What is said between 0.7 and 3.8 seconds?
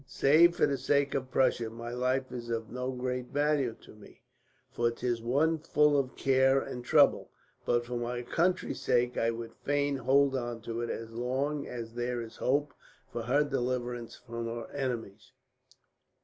sake of Prussia, my life is of no great value